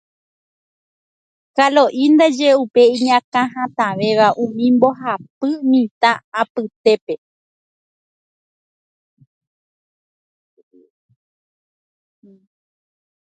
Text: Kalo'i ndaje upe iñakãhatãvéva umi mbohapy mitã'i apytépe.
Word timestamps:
Kalo'i 1.55 2.03
ndaje 2.13 2.49
upe 2.63 2.81
iñakãhatãvéva 2.95 4.27
umi 4.43 4.65
mbohapy 4.75 5.49
mitã'i 5.69 6.27
apytépe. 6.41 7.13